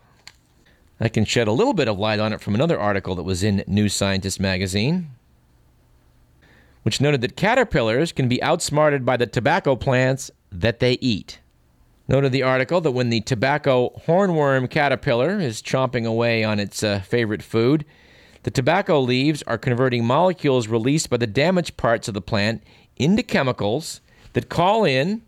I 1.00 1.10
can 1.10 1.26
shed 1.26 1.48
a 1.48 1.54
little 1.54 1.74
bit 1.74 1.88
of 1.88 1.98
light 1.98 2.20
on 2.20 2.34
it 2.34 2.42
from 2.42 2.56
another 2.56 2.80
article 2.80 3.16
that 3.16 3.24
was 3.24 3.44
in 3.44 3.64
New 3.68 3.90
Scientist 3.90 4.40
magazine 4.40 5.12
which 6.84 7.02
noted 7.02 7.22
that 7.22 7.36
caterpillars 7.36 8.12
can 8.12 8.28
be 8.28 8.42
outsmarted 8.42 9.06
by 9.06 9.18
the 9.18 9.28
tobacco 9.28 9.76
plants 9.76 10.32
that 10.52 10.80
they 10.80 10.94
eat. 10.94 11.40
Noted 12.08 12.32
the 12.32 12.44
article 12.44 12.82
that 12.82 12.92
when 12.92 13.10
the 13.10 13.22
tobacco 13.22 13.92
hornworm 14.08 14.70
caterpillar 14.70 15.40
is 15.40 15.62
chomping 15.62 16.06
away 16.06 16.44
on 16.44 16.60
its 16.60 16.82
uh, 16.82 17.02
favorite 17.02 17.44
food, 17.44 17.86
the 18.44 18.52
tobacco 18.52 19.00
leaves 19.00 19.44
are 19.44 19.58
converting 19.58 20.06
molecules 20.06 20.68
released 20.68 21.10
by 21.10 21.18
the 21.18 21.28
damaged 21.28 21.78
parts 21.78 22.08
of 22.08 22.14
the 22.14 22.22
plant 22.22 22.64
into 22.96 23.22
chemicals 23.22 24.02
that 24.34 24.50
call 24.50 24.86
in 24.86 25.22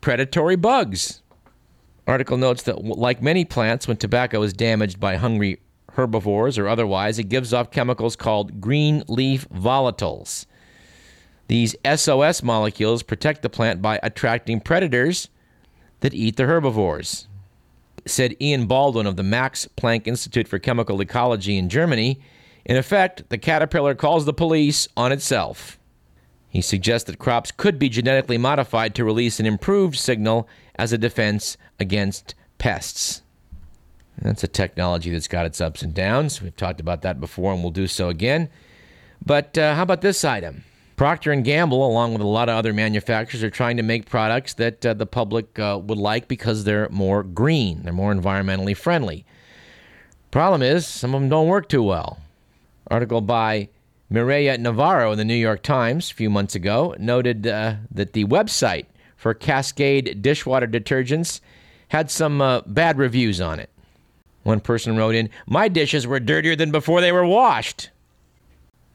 predatory 0.00 0.56
bugs. 0.56 1.20
Article 2.06 2.36
notes 2.36 2.62
that, 2.64 2.84
like 2.84 3.22
many 3.22 3.44
plants, 3.44 3.88
when 3.88 3.96
tobacco 3.96 4.42
is 4.42 4.52
damaged 4.52 5.00
by 5.00 5.16
hungry 5.16 5.60
herbivores 5.92 6.58
or 6.58 6.68
otherwise, 6.68 7.18
it 7.18 7.28
gives 7.28 7.52
off 7.52 7.70
chemicals 7.70 8.16
called 8.16 8.60
green 8.60 9.02
leaf 9.08 9.48
volatiles. 9.48 10.46
These 11.48 11.76
SOS 11.84 12.42
molecules 12.42 13.02
protect 13.02 13.42
the 13.42 13.50
plant 13.50 13.80
by 13.80 14.00
attracting 14.02 14.60
predators 14.60 15.28
that 16.00 16.14
eat 16.14 16.36
the 16.36 16.44
herbivores. 16.44 17.28
Said 18.06 18.36
Ian 18.40 18.66
Baldwin 18.66 19.06
of 19.06 19.16
the 19.16 19.22
Max 19.22 19.68
Planck 19.76 20.06
Institute 20.06 20.48
for 20.48 20.58
Chemical 20.58 21.00
Ecology 21.00 21.56
in 21.56 21.68
Germany, 21.68 22.20
in 22.64 22.76
effect, 22.76 23.28
the 23.28 23.38
caterpillar 23.38 23.94
calls 23.94 24.24
the 24.24 24.32
police 24.32 24.88
on 24.96 25.12
itself. 25.12 25.78
He 26.54 26.60
suggests 26.60 27.10
that 27.10 27.18
crops 27.18 27.50
could 27.50 27.80
be 27.80 27.88
genetically 27.88 28.38
modified 28.38 28.94
to 28.94 29.04
release 29.04 29.40
an 29.40 29.44
improved 29.44 29.96
signal 29.96 30.48
as 30.76 30.92
a 30.92 30.98
defense 30.98 31.56
against 31.80 32.36
pests. 32.58 33.22
That's 34.18 34.44
a 34.44 34.48
technology 34.48 35.10
that's 35.10 35.26
got 35.26 35.46
its 35.46 35.60
ups 35.60 35.82
and 35.82 35.92
downs. 35.92 36.40
We've 36.40 36.56
talked 36.56 36.78
about 36.78 37.02
that 37.02 37.18
before 37.18 37.52
and 37.52 37.60
we'll 37.60 37.72
do 37.72 37.88
so 37.88 38.08
again. 38.08 38.50
But 39.26 39.58
uh, 39.58 39.74
how 39.74 39.82
about 39.82 40.00
this 40.00 40.24
item? 40.24 40.62
Procter 40.94 41.34
& 41.34 41.42
Gamble, 41.42 41.84
along 41.84 42.12
with 42.12 42.22
a 42.22 42.26
lot 42.26 42.48
of 42.48 42.54
other 42.54 42.72
manufacturers, 42.72 43.42
are 43.42 43.50
trying 43.50 43.76
to 43.78 43.82
make 43.82 44.08
products 44.08 44.54
that 44.54 44.86
uh, 44.86 44.94
the 44.94 45.06
public 45.06 45.58
uh, 45.58 45.80
would 45.82 45.98
like 45.98 46.28
because 46.28 46.62
they're 46.62 46.88
more 46.88 47.24
green, 47.24 47.82
they're 47.82 47.92
more 47.92 48.14
environmentally 48.14 48.76
friendly. 48.76 49.26
Problem 50.30 50.62
is, 50.62 50.86
some 50.86 51.16
of 51.16 51.20
them 51.20 51.28
don't 51.28 51.48
work 51.48 51.68
too 51.68 51.82
well. 51.82 52.20
Article 52.92 53.20
by 53.20 53.70
Mireya 54.10 54.58
Navarro 54.58 55.12
in 55.12 55.18
the 55.18 55.24
New 55.24 55.34
York 55.34 55.62
Times 55.62 56.10
a 56.10 56.14
few 56.14 56.30
months 56.30 56.54
ago 56.54 56.94
noted 56.98 57.46
uh, 57.46 57.76
that 57.90 58.12
the 58.12 58.24
website 58.24 58.86
for 59.16 59.34
Cascade 59.34 60.22
dishwater 60.22 60.66
detergents 60.66 61.40
had 61.88 62.10
some 62.10 62.40
uh, 62.40 62.60
bad 62.66 62.98
reviews 62.98 63.40
on 63.40 63.58
it. 63.58 63.70
One 64.42 64.60
person 64.60 64.96
wrote 64.96 65.14
in, 65.14 65.30
My 65.46 65.68
dishes 65.68 66.06
were 66.06 66.20
dirtier 66.20 66.54
than 66.54 66.70
before 66.70 67.00
they 67.00 67.12
were 67.12 67.26
washed 67.26 67.90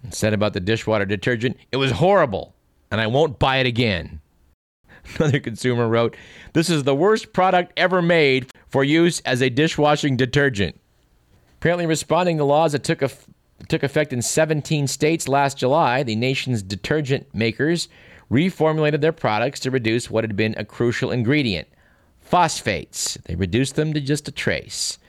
said 0.10 0.34
about 0.34 0.54
the 0.54 0.60
dishwater 0.60 1.06
detergent, 1.06 1.58
it 1.72 1.78
was 1.78 1.92
horrible, 1.92 2.54
and 2.92 3.01
I 3.01 3.08
won't 3.08 3.39
buy 3.39 3.58
it 3.58 3.68
again. 3.68 4.22
Another 5.18 5.39
consumer 5.39 5.88
wrote, 5.88 6.16
This 6.54 6.70
is 6.70 6.84
the 6.84 6.96
worst 6.96 7.34
product 7.34 7.74
ever 7.78 8.01
made 8.01 8.51
for 8.68 8.84
use 8.84 9.20
as 9.22 9.42
a 9.42 9.50
dishwashing 9.50 10.18
detergent. 10.18 10.80
Apparently, 11.58 11.86
responding 11.86 12.38
to 12.38 12.44
laws 12.44 12.72
that 12.72 12.84
took, 12.84 13.04
a, 13.60 13.66
took 13.66 13.84
effect 13.84 14.13
in 14.13 14.22
17 14.22 14.88
states 14.88 15.28
last 15.28 15.58
July, 15.58 16.04
the 16.04 16.16
nation's 16.16 16.62
detergent 16.62 17.34
makers 17.34 17.88
reformulated 18.32 19.01
their 19.01 19.12
products 19.12 19.60
to 19.62 19.72
reduce 19.72 20.10
what 20.10 20.24
had 20.24 20.36
been 20.36 20.56
a 20.58 20.66
crucial 20.66 21.12
ingredient 21.12 21.68
phosphates. 22.22 23.18
They 23.25 23.36
reduced 23.36 23.75
them 23.75 23.94
to 23.94 24.01
just 24.01 24.28
a 24.28 24.32
trace. 24.32 25.00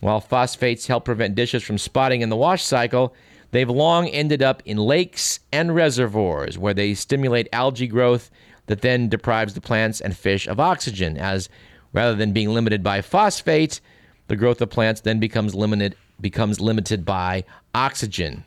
While 0.00 0.20
phosphates 0.20 0.86
help 0.86 1.04
prevent 1.04 1.34
dishes 1.34 1.62
from 1.62 1.78
spotting 1.78 2.20
in 2.20 2.30
the 2.30 2.36
wash 2.36 2.62
cycle, 2.62 3.14
They've 3.54 3.70
long 3.70 4.08
ended 4.08 4.42
up 4.42 4.64
in 4.66 4.78
lakes 4.78 5.38
and 5.52 5.72
reservoirs 5.72 6.58
where 6.58 6.74
they 6.74 6.92
stimulate 6.94 7.46
algae 7.52 7.86
growth 7.86 8.28
that 8.66 8.80
then 8.80 9.08
deprives 9.08 9.54
the 9.54 9.60
plants 9.60 10.00
and 10.00 10.16
fish 10.16 10.48
of 10.48 10.58
oxygen, 10.58 11.16
as 11.16 11.48
rather 11.92 12.16
than 12.16 12.32
being 12.32 12.52
limited 12.52 12.82
by 12.82 13.00
phosphate, 13.00 13.80
the 14.26 14.34
growth 14.34 14.60
of 14.60 14.70
plants 14.70 15.02
then 15.02 15.20
becomes 15.20 15.54
limited 15.54 15.94
becomes 16.20 16.60
limited 16.60 17.04
by 17.04 17.44
oxygen. 17.74 18.44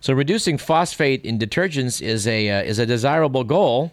So 0.00 0.14
reducing 0.14 0.58
phosphate 0.58 1.24
in 1.24 1.38
detergents 1.38 2.00
is 2.00 2.26
a 2.26 2.48
uh, 2.48 2.62
is 2.62 2.78
a 2.78 2.86
desirable 2.86 3.44
goal. 3.44 3.92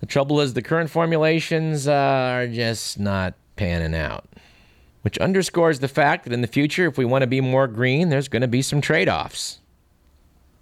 The 0.00 0.06
trouble 0.06 0.40
is 0.40 0.54
the 0.54 0.62
current 0.62 0.90
formulations 0.90 1.88
uh, 1.88 1.92
are 1.92 2.46
just 2.46 2.98
not 2.98 3.34
panning 3.56 3.94
out 3.94 4.26
which 5.06 5.18
underscores 5.18 5.78
the 5.78 5.86
fact 5.86 6.24
that 6.24 6.32
in 6.32 6.40
the 6.40 6.48
future, 6.48 6.84
if 6.84 6.98
we 6.98 7.04
want 7.04 7.22
to 7.22 7.28
be 7.28 7.40
more 7.40 7.68
green, 7.68 8.08
there's 8.08 8.26
going 8.26 8.42
to 8.42 8.48
be 8.48 8.60
some 8.60 8.80
trade 8.80 9.08
offs. 9.08 9.60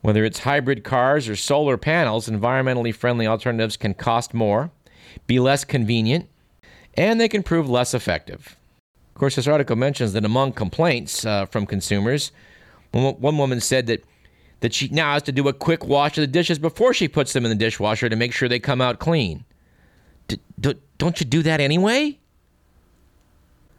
Whether 0.03 0.23
it's 0.23 0.41
hybrid 0.41 0.85
cars 0.85 1.31
or 1.31 1.35
solar 1.35 1.79
panels, 1.79 2.29
environmentally 2.29 2.95
friendly 2.95 3.27
alternatives 3.27 3.79
can 3.79 3.95
cost 3.95 4.35
more, 4.35 4.71
be 5.27 5.41
less 5.41 5.65
convenient, 5.65 6.29
and 6.93 7.19
they 7.19 7.27
can 7.27 7.43
prove 7.43 7.71
less 7.71 7.95
effective. 7.95 8.55
Of 9.15 9.21
course, 9.21 9.37
this 9.37 9.47
article 9.47 9.77
mentions 9.77 10.13
that 10.15 10.25
among 10.25 10.55
complaints 10.55 11.25
uh, 11.25 11.47
from 11.47 11.67
consumers, 11.67 12.33
one 12.91 13.39
woman 13.39 13.61
said 13.61 13.87
that, 13.87 14.03
that 14.59 14.75
she 14.75 14.89
now 14.89 15.13
has 15.13 15.23
to 15.23 15.33
do 15.33 15.47
a 15.47 15.53
quick 15.53 15.85
wash 15.87 16.19
of 16.19 16.23
the 16.23 16.27
dishes 16.27 16.59
before 16.59 16.93
she 16.93 17.07
puts 17.07 17.33
them 17.33 17.45
in 17.45 17.49
the 17.49 17.55
dishwasher 17.57 18.09
to 18.09 18.17
make 18.17 18.33
sure 18.33 18.49
they 18.49 18.59
come 18.59 18.81
out 18.81 18.99
clean. 18.99 19.45
D- 20.27 20.41
don't 20.99 21.21
you 21.21 21.27
do 21.27 21.43
that 21.43 21.61
anyway? 21.61 22.19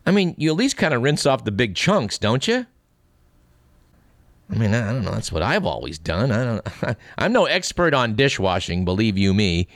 I 0.05 0.11
mean, 0.11 0.35
you 0.37 0.51
at 0.51 0.55
least 0.55 0.77
kind 0.77 0.93
of 0.93 1.01
rinse 1.01 1.25
off 1.25 1.43
the 1.43 1.51
big 1.51 1.75
chunks, 1.75 2.17
don't 2.17 2.47
you? 2.47 2.65
I 4.49 4.55
mean, 4.55 4.73
I 4.73 4.93
don't 4.93 5.03
know. 5.03 5.11
That's 5.11 5.31
what 5.31 5.41
I've 5.41 5.65
always 5.65 5.97
done. 5.97 6.31
I 6.31 6.43
don't. 6.45 6.97
I'm 7.17 7.33
no 7.33 7.45
expert 7.45 7.93
on 7.93 8.15
dishwashing, 8.15 8.85
believe 8.85 9.17
you 9.17 9.33
me. 9.33 9.67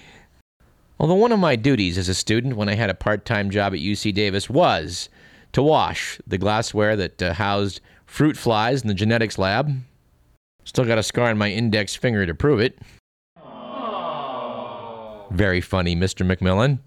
Although 0.99 1.15
one 1.15 1.31
of 1.31 1.39
my 1.39 1.55
duties 1.55 1.97
as 1.97 2.07
a 2.07 2.13
student 2.13 2.55
when 2.55 2.69
I 2.69 2.75
had 2.75 2.89
a 2.89 2.93
part-time 2.93 3.49
job 3.49 3.73
at 3.73 3.79
UC 3.79 4.13
Davis 4.13 4.49
was 4.49 5.09
to 5.53 5.63
wash 5.63 6.19
the 6.27 6.37
glassware 6.37 6.95
that 6.95 7.21
uh, 7.21 7.33
housed 7.33 7.81
fruit 8.05 8.37
flies 8.37 8.81
in 8.81 8.87
the 8.87 8.93
genetics 8.93 9.37
lab. 9.37 9.71
Still 10.63 10.85
got 10.85 10.97
a 10.97 11.03
scar 11.03 11.29
on 11.29 11.37
my 11.37 11.49
index 11.51 11.95
finger 11.95 12.25
to 12.25 12.35
prove 12.35 12.59
it. 12.59 12.79
Very 15.31 15.61
funny, 15.61 15.95
Mr. 15.95 16.25
McMillan. 16.25 16.79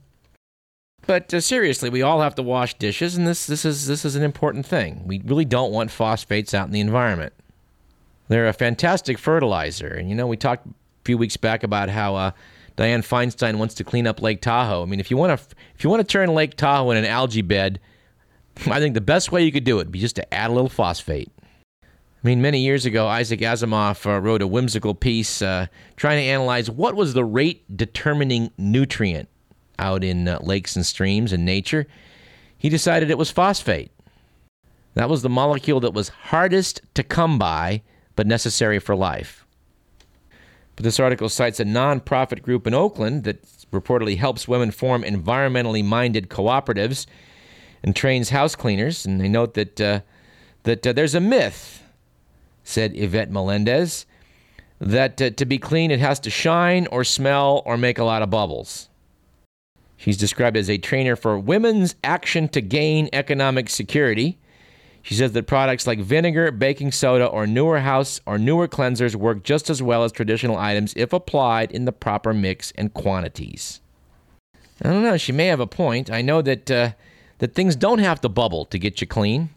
But 1.07 1.33
uh, 1.35 1.41
seriously, 1.41 1.91
we 1.91 2.03
all 2.03 2.21
have 2.21 2.35
to 2.37 2.43
wash 2.43 2.75
dishes, 2.75 3.17
and 3.17 3.27
this, 3.27 3.47
this, 3.47 3.65
is, 3.65 3.87
this 3.87 4.05
is 4.05 4.15
an 4.15 4.23
important 4.23 4.67
thing. 4.67 5.03
We 5.07 5.21
really 5.25 5.45
don't 5.45 5.73
want 5.73 5.91
phosphates 5.91 6.55
out 6.55 6.67
in 6.67 6.73
the 6.73 6.81
environment. 6.81 7.33
They're 8.29 8.49
a 8.49 8.53
fantastic 8.53 9.19
fertilizer. 9.19 9.89
And 9.89 10.09
you 10.09 10.15
know, 10.15 10.27
we 10.27 10.37
talked 10.37 10.67
a 10.67 10.71
few 11.05 11.19
weeks 11.19 11.37
back 11.37 11.63
about 11.63 11.89
how 11.89 12.15
uh, 12.15 12.31
Dianne 12.77 13.07
Feinstein 13.07 13.57
wants 13.57 13.75
to 13.75 13.85
clean 13.85 14.07
up 14.07 14.23
Lake 14.23 14.41
Tahoe. 14.41 14.83
I 14.83 14.87
mean, 14.87 15.01
if 15.01 15.11
you 15.11 15.17
want 15.17 15.39
to 15.39 15.57
if 15.75 15.85
you 15.85 15.91
want 15.91 16.01
to 16.01 16.11
turn 16.11 16.33
Lake 16.33 16.57
Tahoe 16.57 16.91
in 16.93 16.97
an 16.97 17.05
algae 17.05 17.43
bed, 17.43 17.81
I 18.67 18.79
think 18.79 18.95
the 18.95 19.01
best 19.01 19.33
way 19.33 19.45
you 19.45 19.53
could 19.53 19.65
do 19.65 19.77
it 19.77 19.85
would 19.85 19.93
be 19.93 19.99
just 19.99 20.17
to 20.17 20.35
add 20.35 20.51
a 20.51 20.53
little 20.53 20.69
phosphate. 20.69 21.31
I 21.83 22.29
mean, 22.29 22.41
many 22.41 22.61
years 22.61 22.87
ago, 22.87 23.09
Isaac 23.09 23.41
Asimov 23.41 24.07
uh, 24.07 24.21
wrote 24.21 24.43
a 24.43 24.47
whimsical 24.47 24.95
piece 24.95 25.43
uh, 25.43 25.67
trying 25.97 26.19
to 26.19 26.29
analyze 26.31 26.71
what 26.71 26.95
was 26.95 27.15
the 27.15 27.25
rate 27.25 27.65
determining 27.77 28.53
nutrient 28.57 29.29
out 29.79 30.05
in 30.05 30.29
uh, 30.29 30.39
lakes 30.41 30.77
and 30.77 30.87
streams 30.87 31.33
and 31.33 31.45
nature. 31.45 31.87
He 32.57 32.69
decided 32.69 33.11
it 33.11 33.19
was 33.19 33.33
phosphate. 33.33 33.91
That 34.95 35.09
was 35.09 35.23
the 35.23 35.29
molecule 35.29 35.81
that 35.81 35.95
was 35.95 36.11
hardest 36.11 36.83
to 36.95 37.03
come 37.03 37.39
by, 37.39 37.83
but 38.15 38.27
necessary 38.27 38.79
for 38.79 38.95
life. 38.95 39.45
But 40.77 40.85
this 40.85 41.01
article 41.01 41.29
cites 41.29 41.59
a 41.59 41.65
nonprofit 41.65 42.43
group 42.43 42.67
in 42.67 42.75
Oakland 42.75 43.25
that 43.25 43.43
reportedly 43.73 44.19
helps 44.19 44.47
women 44.47 44.71
form 44.71 45.03
environmentally 45.03 45.85
minded 45.85 46.29
cooperatives 46.29 47.07
and 47.83 47.95
trains 47.95 48.31
house 48.31 48.55
cleaners. 48.55 49.07
And 49.07 49.21
they 49.21 49.29
note 49.29 49.55
that 49.55 49.81
uh, 49.81 50.01
that 50.65 50.87
uh, 50.87 50.93
there's 50.93 51.15
a 51.15 51.21
myth 51.21 51.83
said 52.65 52.97
Yvette 52.97 53.31
Melendez, 53.31 54.07
that 54.81 55.21
uh, 55.21 55.31
to 55.31 55.45
be 55.45 55.59
clean, 55.59 55.91
it 55.91 56.01
has 56.01 56.19
to 56.21 56.31
shine 56.31 56.87
or 56.89 57.05
smell 57.05 57.63
or 57.65 57.77
make 57.77 57.99
a 57.99 58.05
lot 58.05 58.23
of 58.23 58.31
bubbles. 58.31 58.89
She's 59.97 60.17
described 60.17 60.57
as 60.57 60.69
a 60.69 60.79
trainer 60.79 61.15
for 61.15 61.39
women's 61.39 61.95
action 62.03 62.49
to 62.49 62.61
gain 62.61 63.09
economic 63.13 63.69
security. 63.69 64.39
She 65.03 65.15
says 65.15 65.33
that 65.33 65.47
products 65.47 65.87
like 65.87 66.01
vinegar, 66.01 66.51
baking 66.51 66.93
soda, 66.93 67.27
or 67.27 67.47
newer 67.47 67.81
house 67.81 68.21
or 68.27 68.39
newer 68.39 68.67
cleansers 68.67 69.15
work 69.15 69.45
just 69.45 69.71
as 69.71 69.83
well 69.83 70.05
as 70.05 70.11
traditional 70.11 70.57
items 70.57 70.93
if 70.97 71.13
applied 71.13 71.71
in 71.71 71.85
the 71.85 71.93
proper 71.93 72.33
mix 72.33 72.73
and 72.73 72.93
quantities. 72.95 73.81
I 74.83 74.89
don't 74.89 75.03
know. 75.03 75.17
She 75.17 75.33
may 75.33 75.47
have 75.47 75.61
a 75.61 75.67
point. 75.67 76.11
I 76.11 76.23
know 76.23 76.43
that 76.43 76.71
uh, 76.71 76.91
that 77.43 77.57
things 77.57 77.75
don't 77.75 77.99
have 77.99 78.21
to 78.21 78.29
bubble 78.29 78.65
to 78.67 78.79
get 78.79 79.01
you 79.01 79.07
clean. 79.07 79.51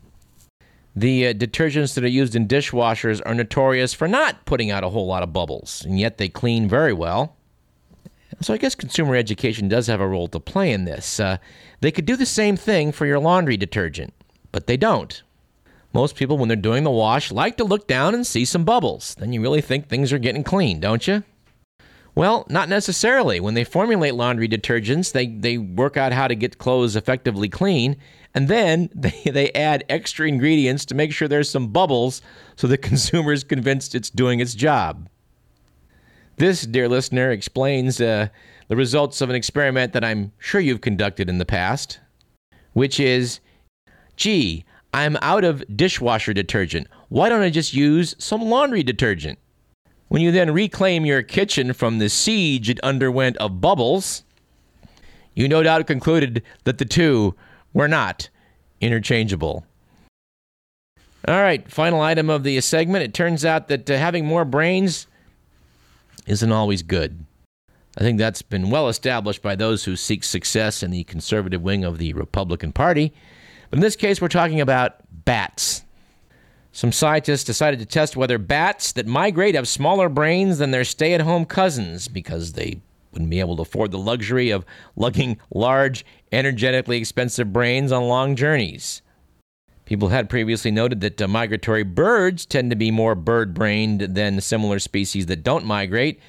The 0.95 1.27
uh, 1.27 1.33
detergents 1.33 1.93
that 1.93 2.03
are 2.03 2.07
used 2.07 2.35
in 2.35 2.47
dishwashers 2.47 3.21
are 3.23 3.35
notorious 3.35 3.93
for 3.93 4.07
not 4.07 4.43
putting 4.47 4.71
out 4.71 4.83
a 4.83 4.89
whole 4.89 5.05
lot 5.05 5.21
of 5.21 5.31
bubbles, 5.31 5.85
and 5.85 5.99
yet 5.99 6.17
they 6.17 6.27
clean 6.27 6.67
very 6.67 6.93
well. 6.93 7.35
So 8.41 8.55
I 8.55 8.57
guess 8.57 8.73
consumer 8.73 9.15
education 9.15 9.67
does 9.67 9.85
have 9.85 10.01
a 10.01 10.07
role 10.07 10.27
to 10.29 10.39
play 10.39 10.71
in 10.71 10.85
this. 10.85 11.19
Uh, 11.19 11.37
they 11.81 11.91
could 11.91 12.07
do 12.07 12.15
the 12.15 12.25
same 12.25 12.57
thing 12.57 12.91
for 12.91 13.05
your 13.05 13.19
laundry 13.19 13.55
detergent, 13.55 14.15
but 14.51 14.65
they 14.65 14.77
don't. 14.77 15.21
Most 15.93 16.15
people, 16.15 16.39
when 16.39 16.47
they're 16.47 16.55
doing 16.55 16.85
the 16.85 16.89
wash, 16.89 17.31
like 17.31 17.55
to 17.57 17.63
look 17.63 17.87
down 17.87 18.15
and 18.15 18.25
see 18.25 18.45
some 18.45 18.65
bubbles. 18.65 19.15
Then 19.19 19.31
you 19.31 19.41
really 19.41 19.61
think 19.61 19.89
things 19.89 20.11
are 20.11 20.17
getting 20.17 20.43
clean, 20.43 20.79
don't 20.79 21.05
you? 21.05 21.23
Well, 22.15 22.45
not 22.49 22.69
necessarily. 22.69 23.41
When 23.41 23.55
they 23.55 23.65
formulate 23.65 24.15
laundry 24.15 24.47
detergents, 24.47 25.11
they, 25.11 25.27
they 25.27 25.57
work 25.57 25.97
out 25.97 26.13
how 26.13 26.29
to 26.29 26.35
get 26.35 26.57
clothes 26.57 26.95
effectively 26.95 27.49
clean, 27.49 27.97
and 28.33 28.47
then 28.47 28.89
they, 28.95 29.21
they 29.25 29.51
add 29.51 29.83
extra 29.89 30.27
ingredients 30.27 30.85
to 30.85 30.95
make 30.95 31.11
sure 31.11 31.27
there's 31.27 31.49
some 31.49 31.67
bubbles 31.67 32.21
so 32.55 32.67
the 32.67 32.77
consumer 32.89 33.33
is 33.33 33.43
convinced 33.43 33.95
it's 33.95 34.09
doing 34.09 34.39
its 34.39 34.55
job. 34.55 35.09
This, 36.37 36.63
dear 36.63 36.89
listener, 36.89 37.31
explains 37.31 38.01
uh, 38.01 38.27
the 38.67 38.75
results 38.75 39.21
of 39.21 39.29
an 39.29 39.35
experiment 39.35 39.93
that 39.93 40.03
I'm 40.03 40.31
sure 40.37 40.59
you've 40.59 40.81
conducted 40.81 41.29
in 41.29 41.37
the 41.37 41.45
past, 41.45 41.99
which 42.73 42.99
is 42.99 43.39
gee, 44.17 44.65
I'm 44.93 45.17
out 45.21 45.43
of 45.43 45.63
dishwasher 45.75 46.33
detergent. 46.33 46.87
Why 47.09 47.29
don't 47.29 47.41
I 47.41 47.49
just 47.49 47.73
use 47.73 48.15
some 48.17 48.41
laundry 48.41 48.83
detergent? 48.83 49.39
When 50.07 50.21
you 50.21 50.31
then 50.31 50.51
reclaim 50.51 51.05
your 51.05 51.23
kitchen 51.23 51.73
from 51.73 51.97
the 51.97 52.09
siege 52.09 52.69
it 52.69 52.79
underwent 52.81 53.37
of 53.37 53.59
bubbles, 53.59 54.23
you 55.33 55.47
no 55.47 55.63
doubt 55.63 55.87
concluded 55.87 56.43
that 56.63 56.77
the 56.77 56.85
two 56.85 57.35
were 57.73 57.87
not 57.87 58.29
interchangeable. 58.81 59.65
All 61.27 61.41
right, 61.41 61.69
final 61.71 62.01
item 62.01 62.29
of 62.29 62.43
the 62.43 62.61
segment. 62.61 63.03
It 63.03 63.13
turns 63.13 63.43
out 63.43 63.67
that 63.69 63.89
uh, 63.89 63.97
having 63.97 64.25
more 64.25 64.45
brains 64.45 65.07
isn't 66.27 66.51
always 66.51 66.83
good. 66.83 67.25
I 67.97 68.01
think 68.01 68.19
that's 68.19 68.41
been 68.41 68.69
well 68.69 68.89
established 68.89 69.41
by 69.41 69.55
those 69.55 69.85
who 69.85 69.95
seek 69.95 70.23
success 70.23 70.83
in 70.83 70.91
the 70.91 71.03
conservative 71.05 71.61
wing 71.61 71.83
of 71.83 71.97
the 71.97 72.13
Republican 72.13 72.73
Party. 72.73 73.13
But 73.69 73.77
in 73.77 73.81
this 73.81 73.95
case, 73.95 74.21
we're 74.21 74.27
talking 74.27 74.61
about 74.61 74.97
bats. 75.09 75.84
Some 76.75 76.91
scientists 76.91 77.45
decided 77.45 77.79
to 77.79 77.85
test 77.85 78.17
whether 78.17 78.37
bats 78.37 78.91
that 78.91 79.07
migrate 79.07 79.55
have 79.55 79.65
smaller 79.65 80.09
brains 80.09 80.57
than 80.57 80.71
their 80.71 80.83
stay 80.83 81.13
at 81.13 81.21
home 81.21 81.45
cousins 81.45 82.09
because 82.09 82.51
they 82.51 82.81
wouldn't 83.13 83.29
be 83.29 83.39
able 83.39 83.55
to 83.55 83.61
afford 83.61 83.91
the 83.91 83.97
luxury 83.97 84.49
of 84.49 84.65
lugging 84.97 85.39
large, 85.49 86.05
energetically 86.33 86.97
expensive 86.97 87.53
brains 87.53 87.93
on 87.93 88.09
long 88.09 88.35
journeys. 88.35 89.01
People 89.85 90.09
had 90.09 90.29
previously 90.29 90.69
noted 90.69 90.99
that 90.99 91.21
uh, 91.21 91.29
migratory 91.29 91.83
birds 91.83 92.45
tend 92.45 92.71
to 92.71 92.75
be 92.75 92.91
more 92.91 93.15
bird 93.15 93.53
brained 93.53 94.01
than 94.01 94.41
similar 94.41 94.79
species 94.79 95.27
that 95.27 95.43
don't 95.43 95.63
migrate, 95.63 96.19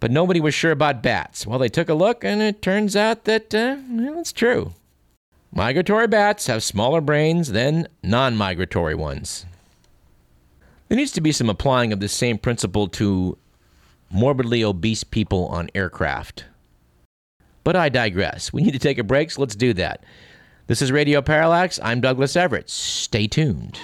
but 0.00 0.10
nobody 0.10 0.40
was 0.40 0.54
sure 0.54 0.72
about 0.72 1.02
bats. 1.02 1.46
Well, 1.46 1.58
they 1.58 1.68
took 1.68 1.90
a 1.90 1.94
look, 1.94 2.24
and 2.24 2.40
it 2.40 2.62
turns 2.62 2.96
out 2.96 3.24
that 3.24 3.54
uh, 3.54 3.76
well, 3.90 4.18
it's 4.18 4.32
true. 4.32 4.72
Migratory 5.52 6.06
bats 6.06 6.46
have 6.46 6.62
smaller 6.62 7.02
brains 7.02 7.52
than 7.52 7.86
non 8.02 8.34
migratory 8.34 8.94
ones. 8.94 9.44
There 10.90 10.96
needs 10.96 11.12
to 11.12 11.20
be 11.20 11.30
some 11.30 11.48
applying 11.48 11.92
of 11.92 12.00
this 12.00 12.12
same 12.12 12.36
principle 12.36 12.88
to 12.88 13.38
morbidly 14.10 14.64
obese 14.64 15.04
people 15.04 15.46
on 15.46 15.70
aircraft. 15.72 16.46
But 17.62 17.76
I 17.76 17.88
digress. 17.88 18.52
We 18.52 18.62
need 18.62 18.72
to 18.72 18.80
take 18.80 18.98
a 18.98 19.04
break, 19.04 19.30
so 19.30 19.40
let's 19.40 19.54
do 19.54 19.72
that. 19.74 20.02
This 20.66 20.82
is 20.82 20.90
Radio 20.90 21.22
Parallax. 21.22 21.78
I'm 21.80 22.00
Douglas 22.00 22.34
Everett. 22.34 22.68
Stay 22.68 23.28
tuned. 23.28 23.78